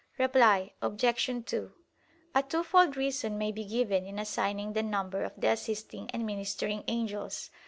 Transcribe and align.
Reply 0.17 0.71
Obj. 0.81 1.29
2: 1.45 1.73
A 2.33 2.41
twofold 2.41 2.97
reason 2.97 3.37
may 3.37 3.51
be 3.51 3.63
given 3.63 4.03
in 4.07 4.17
assigning 4.17 4.73
the 4.73 4.81
number 4.81 5.23
of 5.23 5.33
the 5.39 5.51
assisting 5.51 6.09
and 6.09 6.25
ministering 6.25 6.83
angels. 6.87 7.51